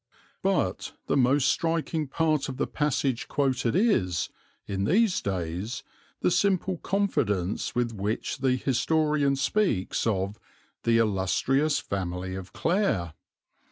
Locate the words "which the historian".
7.93-9.35